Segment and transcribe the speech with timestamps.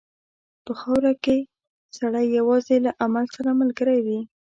[0.65, 1.37] په خاوره کې
[1.97, 4.19] سړی یوازې له عمل سره ملګری وي.